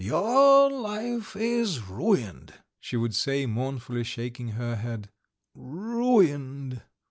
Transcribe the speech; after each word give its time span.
"Your 0.01 0.71
life 0.71 1.35
is 1.35 1.79
ruined," 1.83 2.55
she 2.79 2.97
would 2.97 3.13
say, 3.13 3.45
mournfully 3.45 4.03
shaking 4.03 4.53
her 4.53 4.75
head, 4.75 5.11
"ruined." 5.53 6.81